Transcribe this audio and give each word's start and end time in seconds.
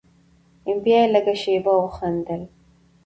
بيا 0.83 0.99
يې 1.03 1.11
لږه 1.13 1.35
شېبه 1.41 1.73
وخندل. 1.83 2.41